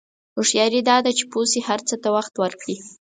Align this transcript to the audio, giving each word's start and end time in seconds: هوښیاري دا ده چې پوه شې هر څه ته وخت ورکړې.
هوښیاري 0.35 0.81
دا 0.89 0.97
ده 1.05 1.11
چې 1.17 1.23
پوه 1.31 1.45
شې 1.51 1.59
هر 1.67 1.79
څه 1.87 1.95
ته 2.03 2.09
وخت 2.15 2.33
ورکړې. 2.37 2.77